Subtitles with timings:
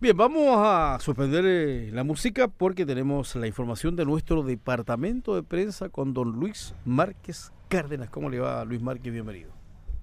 [0.00, 5.44] Bien, vamos a suspender eh, la música porque tenemos la información de nuestro departamento de
[5.44, 8.10] prensa con don Luis Márquez Cárdenas.
[8.10, 9.12] ¿Cómo le va, Luis Márquez?
[9.12, 9.52] Bienvenido.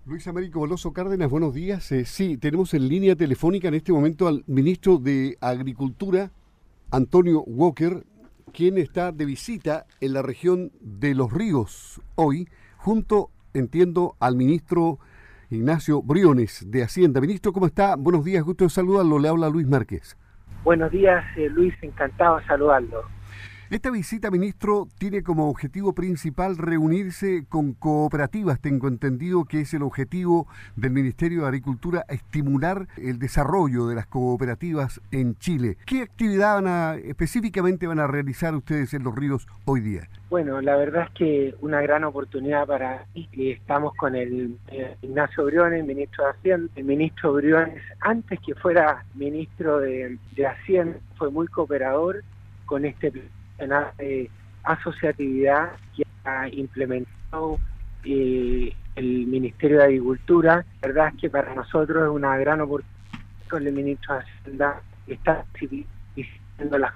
[0.05, 1.91] Luis Américo Boloso Cárdenas, buenos días.
[1.91, 6.31] Eh, sí, tenemos en línea telefónica en este momento al ministro de Agricultura,
[6.89, 8.05] Antonio Walker,
[8.53, 12.47] quien está de visita en la región de Los Ríos hoy,
[12.77, 14.99] junto, entiendo, al ministro
[15.51, 17.19] Ignacio Briones de Hacienda.
[17.19, 17.95] Ministro, ¿cómo está?
[17.97, 19.19] Buenos días, gusto de saludarlo.
[19.19, 20.17] Le habla Luis Márquez.
[20.63, 23.03] Buenos días, eh, Luis, encantado de saludarlo.
[23.71, 28.59] Esta visita, ministro, tiene como objetivo principal reunirse con cooperativas.
[28.59, 34.07] Tengo entendido que es el objetivo del Ministerio de Agricultura estimular el desarrollo de las
[34.07, 35.77] cooperativas en Chile.
[35.85, 40.09] ¿Qué actividad van a, específicamente van a realizar ustedes en Los Ríos hoy día?
[40.29, 43.29] Bueno, la verdad es que una gran oportunidad para mí.
[43.37, 44.57] Estamos con el,
[45.01, 46.73] Ignacio Briones, ministro de Hacienda.
[46.75, 52.21] El ministro Briones, antes que fuera ministro de, de Hacienda, fue muy cooperador
[52.65, 53.11] con este
[53.97, 54.29] de
[54.63, 57.59] asociatividad que ha implementado
[58.03, 60.65] eh, el Ministerio de Agricultura.
[60.81, 63.01] La verdad es que para nosotros es una gran oportunidad
[63.57, 65.45] el ministro de Hacienda está
[66.15, 66.93] diciendo las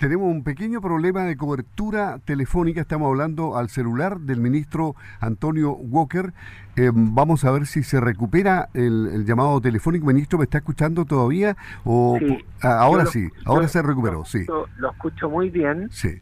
[0.00, 2.80] tenemos un pequeño problema de cobertura telefónica.
[2.80, 6.32] Estamos hablando al celular del ministro Antonio Walker.
[6.76, 10.06] Eh, vamos a ver si se recupera el, llamado telefónico.
[10.06, 11.54] Ministro, ¿me está escuchando todavía?
[11.84, 12.18] O,
[12.62, 14.46] ah, ahora sí, ahora se recuperó, sí.
[14.78, 15.90] Lo escucho muy bien.
[15.90, 16.18] Sí.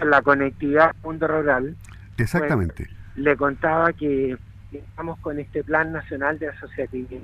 [0.00, 1.76] La conectividad mundo rural.
[2.18, 2.86] Exactamente.
[2.86, 4.36] Pues, le contaba que
[4.72, 7.22] estamos con este Plan Nacional de Asociatividad.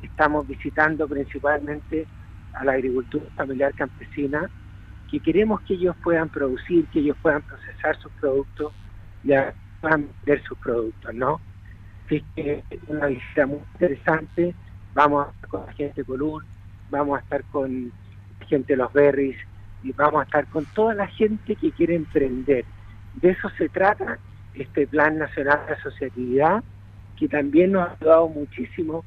[0.00, 2.06] Estamos visitando principalmente
[2.54, 4.48] a la agricultura familiar campesina
[5.14, 8.72] que queremos que ellos puedan producir, que ellos puedan procesar sus productos
[9.22, 9.28] y
[9.80, 11.40] puedan vender sus productos, ¿no?
[12.04, 14.54] Así que es una visita muy interesante,
[14.92, 16.44] vamos a estar con la gente de Colún,
[16.90, 17.92] vamos a estar con
[18.40, 19.36] la gente los Berries
[19.84, 22.64] y vamos a estar con toda la gente que quiere emprender.
[23.14, 24.18] De eso se trata
[24.54, 26.64] este Plan Nacional de Asociatividad,
[27.16, 29.04] que también nos ha ayudado muchísimo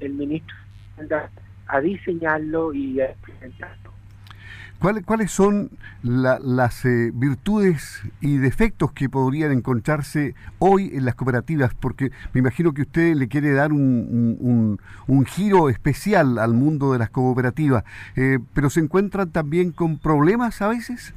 [0.00, 0.56] el ministro
[1.68, 3.85] a diseñarlo y a implementarlo.
[4.78, 5.70] ¿Cuáles son
[6.02, 11.74] las eh, virtudes y defectos que podrían encontrarse hoy en las cooperativas?
[11.74, 14.78] Porque me imagino que usted le quiere dar un,
[15.26, 17.84] giro especial al mundo de las cooperativas,
[18.16, 21.14] eh, pero ¿se encuentran también con problemas a veces?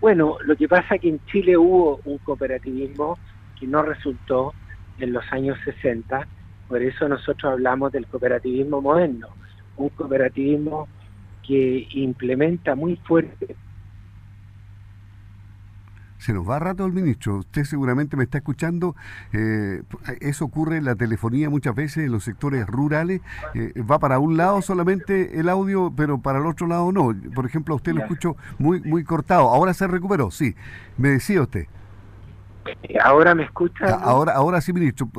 [0.00, 3.18] Bueno, lo que pasa es que en Chile hubo un cooperativismo
[3.58, 4.54] que no resultó
[4.98, 6.26] en los años 60,
[6.68, 9.28] por eso nosotros hablamos del cooperativismo moderno,
[9.76, 10.88] un cooperativismo
[11.50, 13.56] que implementa muy fuerte.
[16.18, 17.38] Se nos va rato el ministro.
[17.38, 18.94] Usted seguramente me está escuchando.
[19.32, 19.82] Eh,
[20.20, 23.20] eso ocurre en la telefonía muchas veces en los sectores rurales.
[23.54, 27.12] Eh, va para un lado solamente el audio, pero para el otro lado no.
[27.34, 29.48] Por ejemplo, a usted lo escucho muy muy cortado.
[29.48, 30.54] Ahora se recuperó, sí.
[30.98, 31.66] Me decía usted.
[32.84, 33.86] Eh, ahora me escucha.
[33.86, 35.10] Ah, ahora, ahora sí, ministro.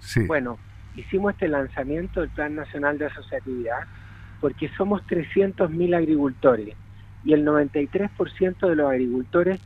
[0.00, 0.26] sí.
[0.26, 0.58] Bueno,
[0.96, 3.86] hicimos este lanzamiento del Plan Nacional de Asociatividad
[4.40, 6.76] porque somos 300.000 agricultores
[7.24, 9.60] y el 93% de los agricultores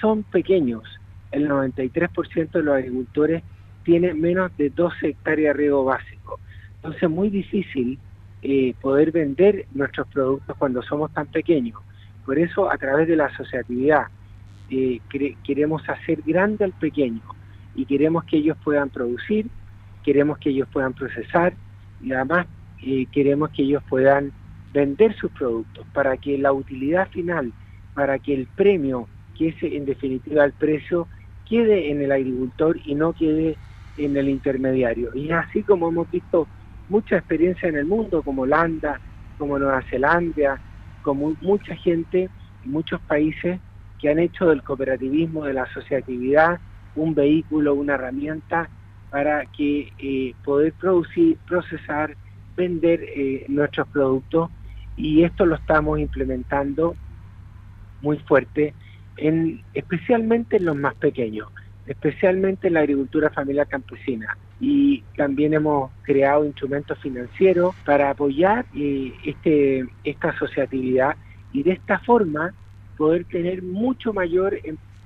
[0.00, 0.82] son pequeños.
[1.30, 3.42] El 93% de los agricultores
[3.84, 6.40] tiene menos de 12 hectáreas de riego básico.
[6.76, 7.98] Entonces es muy difícil
[8.42, 11.80] eh, poder vender nuestros productos cuando somos tan pequeños.
[12.26, 14.06] Por eso a través de la asociatividad
[14.70, 15.00] eh,
[15.44, 17.22] queremos hacer grande al pequeño
[17.74, 19.46] y queremos que ellos puedan producir,
[20.02, 21.54] queremos que ellos puedan procesar
[22.02, 22.46] y además
[23.12, 24.32] queremos que ellos puedan
[24.72, 27.52] vender sus productos para que la utilidad final,
[27.94, 31.06] para que el premio, que es en definitiva el precio,
[31.48, 33.56] quede en el agricultor y no quede
[33.96, 35.14] en el intermediario.
[35.14, 36.48] Y así como hemos visto
[36.88, 39.00] mucha experiencia en el mundo, como Holanda,
[39.38, 40.60] como Nueva Zelanda,
[41.02, 42.28] como mucha gente
[42.64, 43.60] muchos países
[44.00, 46.58] que han hecho del cooperativismo, de la asociatividad,
[46.96, 48.68] un vehículo, una herramienta
[49.10, 52.16] para que eh, poder producir, procesar
[52.56, 54.50] vender eh, nuestros productos
[54.96, 56.94] y esto lo estamos implementando
[58.00, 58.74] muy fuerte,
[59.16, 61.48] en, especialmente en los más pequeños,
[61.86, 64.36] especialmente en la agricultura familiar campesina.
[64.60, 71.16] Y también hemos creado instrumentos financieros para apoyar eh, este, esta asociatividad
[71.52, 72.54] y de esta forma
[72.96, 74.56] poder tener mucho mayor,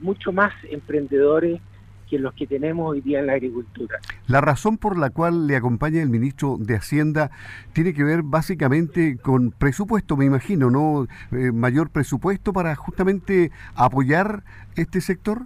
[0.00, 1.60] mucho más emprendedores
[2.08, 3.98] que los que tenemos hoy día en la agricultura.
[4.26, 7.30] La razón por la cual le acompaña el ministro de Hacienda
[7.72, 11.06] tiene que ver básicamente con presupuesto, me imagino, ¿no?
[11.32, 14.42] Eh, mayor presupuesto para justamente apoyar
[14.76, 15.42] este sector.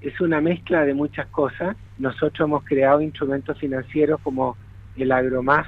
[0.00, 1.76] Es una mezcla de muchas cosas.
[1.98, 4.56] Nosotros hemos creado instrumentos financieros como
[4.96, 5.66] el Agromás,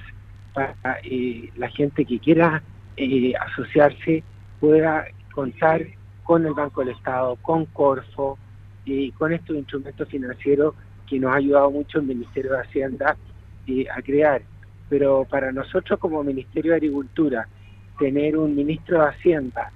[0.52, 0.74] para
[1.04, 2.62] eh, la gente que quiera
[2.96, 4.22] eh, asociarse
[4.60, 5.82] pueda contar
[6.24, 8.38] con el Banco del Estado, con Corfo
[8.88, 10.74] y con estos instrumentos financieros
[11.06, 13.16] que nos ha ayudado mucho el Ministerio de Hacienda
[13.94, 14.42] a crear.
[14.88, 17.48] Pero para nosotros como Ministerio de Agricultura,
[17.98, 19.70] tener un ministro de Hacienda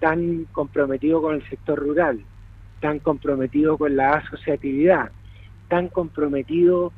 [0.00, 2.20] tan comprometido con el sector rural,
[2.80, 5.10] tan comprometido con la asociatividad,
[5.68, 6.92] tan comprometido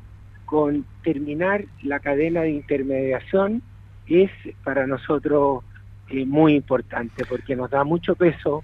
[0.45, 3.61] con terminar la cadena de intermediación,
[4.07, 4.31] es
[4.63, 5.63] para nosotros
[6.09, 8.63] eh, muy importante porque nos da mucho peso,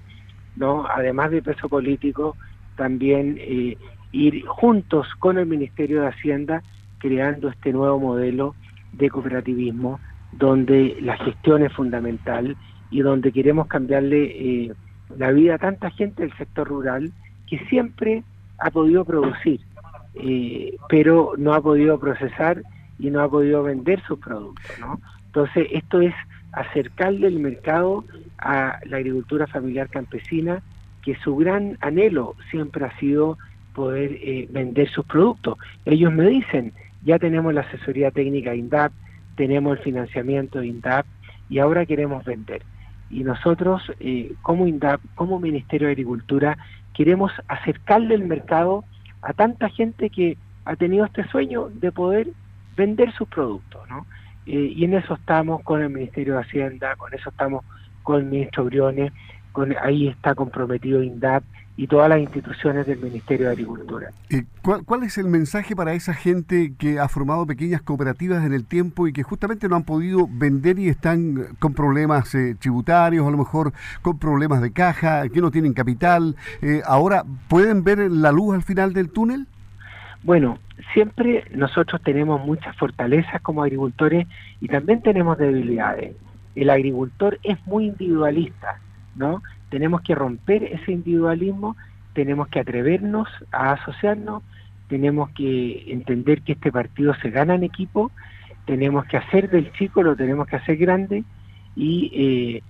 [0.55, 2.37] no además de peso político,
[2.75, 3.77] también eh,
[4.11, 6.63] ir juntos con el Ministerio de Hacienda
[6.99, 8.55] creando este nuevo modelo
[8.93, 9.99] de cooperativismo
[10.31, 12.55] donde la gestión es fundamental
[12.89, 14.73] y donde queremos cambiarle eh,
[15.17, 17.11] la vida a tanta gente del sector rural
[17.47, 18.23] que siempre
[18.59, 19.59] ha podido producir,
[20.15, 22.61] eh, pero no ha podido procesar
[22.99, 24.65] y no ha podido vender sus productos.
[25.25, 26.13] Entonces, esto es
[26.51, 28.05] acercarle el mercado
[28.37, 30.61] a la agricultura familiar campesina,
[31.03, 33.37] que su gran anhelo siempre ha sido
[33.73, 35.57] poder eh, vender sus productos.
[35.85, 36.73] Ellos me dicen,
[37.03, 38.91] ya tenemos la asesoría técnica INDAP,
[39.35, 41.05] tenemos el financiamiento de INDAP
[41.49, 42.61] y ahora queremos vender.
[43.09, 46.57] Y nosotros, eh, como INDAP, como Ministerio de Agricultura,
[46.93, 48.85] queremos acercarle el mercado
[49.21, 52.29] a tanta gente que ha tenido este sueño de poder
[52.75, 54.05] vender sus productos, ¿no?
[54.45, 57.63] Eh, y en eso estamos con el Ministerio de Hacienda, con eso estamos
[58.03, 59.13] con el ministro Briones,
[59.53, 61.43] con, ahí está comprometido INDAP
[61.75, 64.09] y todas las instituciones del Ministerio de Agricultura.
[64.29, 68.65] Eh, ¿Cuál, es el mensaje para esa gente que ha formado pequeñas cooperativas en el
[68.65, 73.31] tiempo y que justamente no han podido vender y están con problemas eh, tributarios, a
[73.31, 76.35] lo mejor con problemas de caja, que no tienen capital?
[76.61, 79.47] Eh, ¿Ahora pueden ver la luz al final del túnel?
[80.21, 80.59] Bueno,
[80.93, 84.27] siempre nosotros tenemos muchas fortalezas como agricultores
[84.61, 86.15] y también tenemos debilidades.
[86.55, 88.79] El agricultor es muy individualista,
[89.15, 89.41] ¿no?
[89.73, 91.75] tenemos que romper ese individualismo,
[92.13, 94.43] tenemos que atrevernos a asociarnos,
[94.87, 98.11] tenemos que entender que este partido se gana en equipo,
[98.67, 101.23] tenemos que hacer del chico, lo tenemos que hacer grande
[101.75, 102.63] y eh,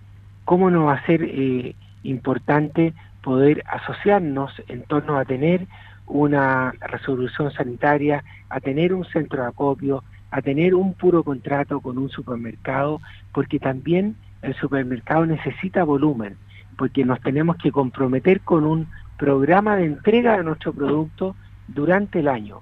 [0.45, 5.67] cómo no va a ser eh, importante poder asociarnos en torno a tener
[6.07, 11.97] una resolución sanitaria, a tener un centro de acopio, a tener un puro contrato con
[11.97, 13.01] un supermercado,
[13.33, 16.37] porque también el supermercado necesita volumen
[16.77, 18.87] porque nos tenemos que comprometer con un
[19.17, 21.35] programa de entrega de nuestro producto
[21.67, 22.61] durante el año.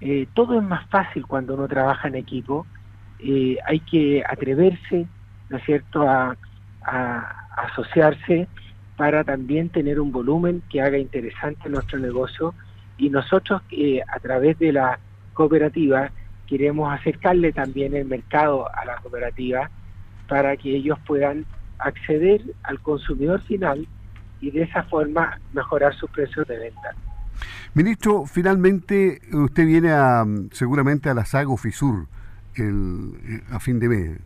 [0.00, 2.66] Eh, todo es más fácil cuando uno trabaja en equipo,
[3.18, 5.06] eh, hay que atreverse,
[5.48, 6.36] ¿no es cierto?, a,
[7.56, 8.48] asociarse
[8.96, 12.54] para también tener un volumen que haga interesante nuestro negocio
[12.96, 14.98] y nosotros eh, a través de la
[15.34, 16.10] cooperativa
[16.46, 19.68] queremos acercarle también el mercado a la cooperativa
[20.28, 21.44] para que ellos puedan
[21.78, 23.86] acceder al consumidor final
[24.40, 26.94] y de esa forma mejorar sus precios de venta.
[27.74, 32.06] Ministro, finalmente usted viene a, seguramente a la Sago Fisur
[32.54, 34.18] el, eh, a fin de mes.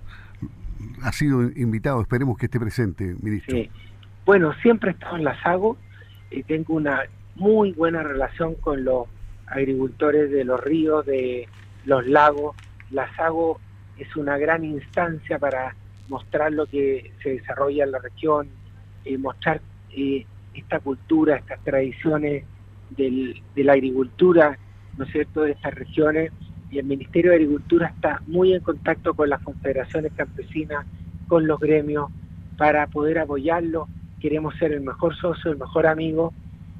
[1.02, 3.56] Ha sido invitado, esperemos que esté presente, ministro.
[3.56, 3.70] Sí.
[4.24, 5.76] Bueno, siempre he estado en la Sago,
[6.32, 7.02] y tengo una
[7.36, 9.06] muy buena relación con los
[9.46, 11.48] agricultores de los ríos, de
[11.84, 12.56] los lagos.
[12.90, 13.60] La Sago
[13.98, 15.74] es una gran instancia para
[16.08, 18.48] mostrar lo que se desarrolla en la región,
[19.04, 22.44] eh, mostrar eh, esta cultura, estas tradiciones
[22.90, 24.58] del, de la agricultura,
[24.96, 26.32] ¿no es cierto?, de estas regiones.
[26.70, 30.86] Y el Ministerio de Agricultura está muy en contacto con las confederaciones campesinas,
[31.28, 32.10] con los gremios,
[32.56, 33.88] para poder apoyarlos.
[34.20, 36.32] Queremos ser el mejor socio, el mejor amigo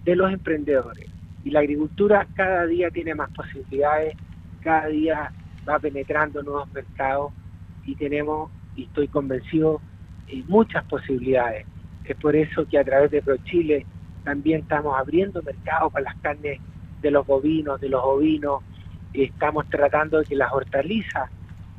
[0.04, 1.08] de los emprendedores.
[1.44, 4.16] Y la agricultura cada día tiene más posibilidades,
[4.60, 5.32] cada día
[5.68, 7.32] va penetrando nuevos mercados
[7.84, 9.80] y tenemos y estoy convencido
[10.26, 11.66] de muchas posibilidades.
[12.04, 13.86] Es por eso que a través de ProChile
[14.24, 16.60] también estamos abriendo mercado para las carnes
[17.00, 18.62] de los bovinos, de los ovinos,
[19.12, 21.30] estamos tratando de que las hortalizas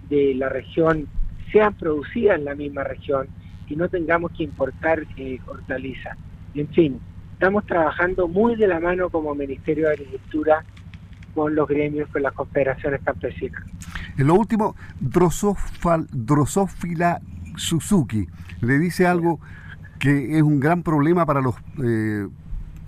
[0.09, 1.07] de la región
[1.51, 3.27] sean producidas en la misma región
[3.67, 6.17] y no tengamos que importar eh, hortalizas.
[6.53, 7.00] En fin,
[7.33, 10.63] estamos trabajando muy de la mano como Ministerio de Agricultura
[11.33, 13.63] con los gremios, con las confederaciones campesinas.
[14.17, 16.05] En lo último, Drosófila
[17.55, 18.27] Suzuki
[18.62, 19.39] le dice algo
[20.00, 22.27] que es un gran problema para los eh,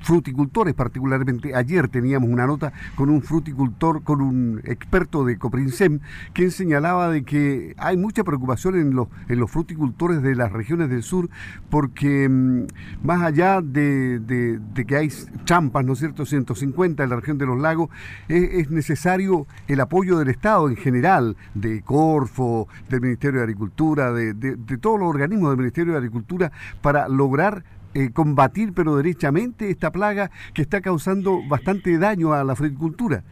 [0.06, 1.56] fruticultores particularmente.
[1.56, 6.00] Ayer teníamos una nota con un fruticultor, con un experto de Coprinsem,
[6.32, 10.90] quien señalaba de que hay mucha preocupación en los, en los fruticultores de las regiones
[10.90, 11.30] del sur
[11.72, 12.68] porque mm,
[13.04, 15.10] más allá de, que hay
[15.44, 17.90] champas, ¿no es cierto?, 150 en la región de los lagos,
[18.28, 24.34] es, necesario el apoyo del Estado en general, de Corfo, del Ministerio de Agricultura, de,
[24.34, 27.64] de todos los organismos del Ministerio de Agricultura, para lograr
[27.98, 33.24] eh, combatir pero derechamente esta plaga que está causando bastante daño a la fruticultura.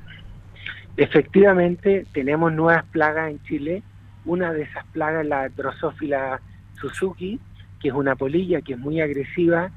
[0.96, 3.84] Efectivamente, tenemos nuevas plagas en Chile.
[4.24, 6.40] Una de esas plagas es la Drosophila
[6.80, 7.42] Suzuki,
[7.82, 9.70] que es una polilla que es muy agresiva,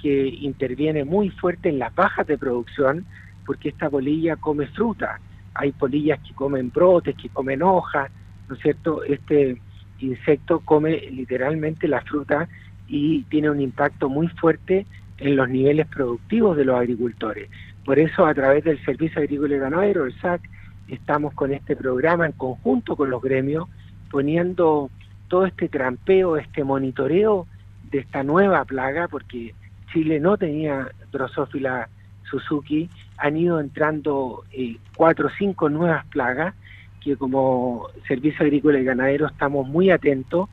[0.00, 3.04] que interviene muy fuerte en las bajas de producción,
[3.44, 5.20] porque esta polilla come fruta.
[5.52, 8.10] Hay polillas que comen brotes, que comen hojas,
[8.48, 9.04] ¿no es cierto?
[9.04, 9.60] Este
[9.98, 12.48] insecto come literalmente la fruta
[12.90, 14.84] y tiene un impacto muy fuerte
[15.18, 17.48] en los niveles productivos de los agricultores.
[17.84, 20.42] Por eso, a través del Servicio Agrícola y Ganadero, el SAC,
[20.88, 23.68] estamos con este programa en conjunto con los gremios,
[24.10, 24.90] poniendo
[25.28, 27.46] todo este trampeo, este monitoreo
[27.92, 29.54] de esta nueva plaga, porque
[29.92, 31.88] Chile no tenía Drosophila
[32.28, 36.54] Suzuki, han ido entrando eh, cuatro o cinco nuevas plagas
[37.00, 40.48] que como Servicio Agrícola y Ganadero estamos muy atentos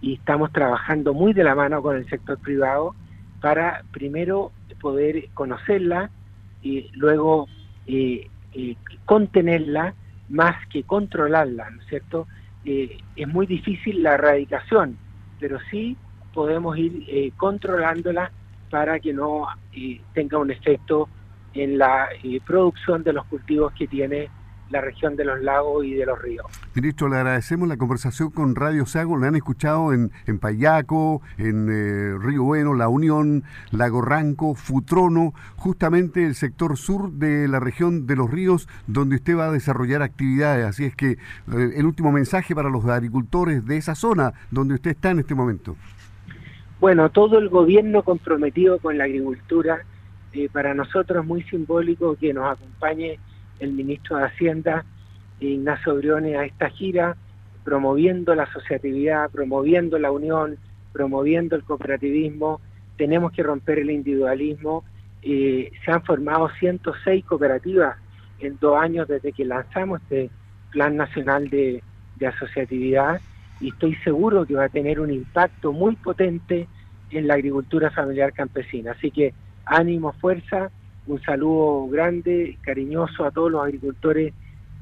[0.00, 2.94] y estamos trabajando muy de la mano con el sector privado
[3.40, 6.10] para primero poder conocerla
[6.62, 7.48] y luego
[7.86, 9.94] eh, eh, contenerla
[10.28, 12.26] más que controlarla, ¿no es cierto?
[12.64, 14.96] Eh, es muy difícil la erradicación,
[15.38, 15.96] pero sí
[16.32, 18.30] podemos ir controlándola
[18.70, 19.48] para que no
[20.14, 21.08] tenga un efecto
[21.54, 22.08] en la
[22.46, 24.28] producción de los cultivos que tiene
[24.70, 26.46] la región de los lagos y de los ríos.
[26.74, 29.18] Ministro, le agradecemos la conversación con Radio Sago.
[29.18, 35.34] Le han escuchado en, en Payaco, en eh, Río Bueno, La Unión, Lago Ranco, Futrono,
[35.56, 40.02] justamente el sector sur de la región de los ríos, donde usted va a desarrollar
[40.02, 40.64] actividades.
[40.66, 41.18] Así es que eh,
[41.76, 45.76] el último mensaje para los agricultores de esa zona donde usted está en este momento.
[46.80, 49.84] Bueno, todo el gobierno comprometido con la agricultura,
[50.32, 53.18] eh, para nosotros es muy simbólico que nos acompañe
[53.60, 54.84] el ministro de Hacienda,
[55.38, 57.16] Ignacio Briones, a esta gira,
[57.64, 60.58] promoviendo la asociatividad, promoviendo la unión,
[60.92, 62.60] promoviendo el cooperativismo.
[62.96, 64.84] Tenemos que romper el individualismo.
[65.22, 67.96] Eh, se han formado 106 cooperativas
[68.40, 70.30] en dos años desde que lanzamos este
[70.70, 71.82] Plan Nacional de,
[72.16, 73.20] de Asociatividad
[73.60, 76.66] y estoy seguro que va a tener un impacto muy potente
[77.10, 78.92] en la agricultura familiar campesina.
[78.92, 79.34] Así que
[79.66, 80.70] ánimo, fuerza
[81.10, 84.32] un saludo grande, cariñoso a todos los agricultores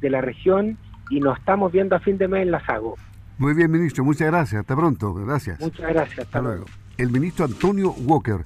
[0.00, 0.76] de la región
[1.10, 2.96] y nos estamos viendo a fin de mes en la SAGO.
[3.38, 4.60] Muy bien, ministro, muchas gracias.
[4.60, 5.14] Hasta pronto.
[5.14, 5.60] Gracias.
[5.60, 6.26] Muchas gracias.
[6.26, 6.66] Hasta, luego.
[6.96, 8.44] El ministro Antonio Walker.